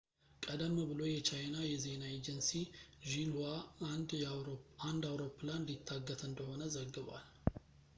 ቀደም 0.45 0.71
ብሎ 0.91 1.01
የቻይና 1.09 1.55
የዜና 1.71 2.01
ኤጀንሲ 2.15 2.49
ሺንሁዋ 3.09 3.51
አንድ 3.91 4.11
አውሮፕላን 5.11 5.67
ሊታገት 5.71 6.23
እንደሆነ 6.31 6.61
ዘግቧል 6.77 7.25